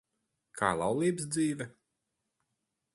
[0.61, 1.71] Kā laulības dzīve?